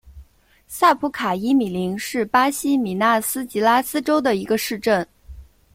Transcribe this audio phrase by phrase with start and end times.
[0.65, 5.07] 萨普卡伊米林是巴西米纳斯吉拉斯州的一个市镇。